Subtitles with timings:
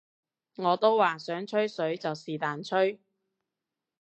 [0.55, 2.99] 我都話想吹水就是但吹